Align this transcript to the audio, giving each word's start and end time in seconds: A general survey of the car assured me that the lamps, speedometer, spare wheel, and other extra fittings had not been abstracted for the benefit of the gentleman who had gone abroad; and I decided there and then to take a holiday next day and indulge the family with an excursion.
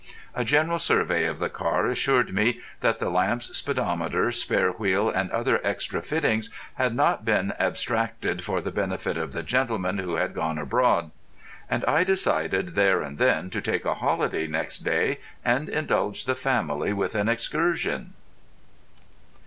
A 0.33 0.43
general 0.43 0.79
survey 0.79 1.25
of 1.25 1.37
the 1.37 1.47
car 1.47 1.85
assured 1.85 2.33
me 2.33 2.59
that 2.79 2.97
the 2.97 3.07
lamps, 3.11 3.55
speedometer, 3.55 4.31
spare 4.31 4.71
wheel, 4.71 5.11
and 5.11 5.29
other 5.29 5.61
extra 5.63 6.01
fittings 6.01 6.49
had 6.73 6.95
not 6.95 7.23
been 7.23 7.53
abstracted 7.59 8.43
for 8.43 8.61
the 8.61 8.71
benefit 8.71 9.15
of 9.15 9.31
the 9.31 9.43
gentleman 9.43 9.99
who 9.99 10.15
had 10.15 10.33
gone 10.33 10.57
abroad; 10.57 11.11
and 11.69 11.85
I 11.85 12.03
decided 12.03 12.73
there 12.73 13.03
and 13.03 13.19
then 13.19 13.51
to 13.51 13.61
take 13.61 13.85
a 13.85 13.93
holiday 13.93 14.47
next 14.47 14.79
day 14.79 15.19
and 15.45 15.69
indulge 15.69 16.25
the 16.25 16.33
family 16.33 16.93
with 16.93 17.13
an 17.13 17.29
excursion. 17.29 18.13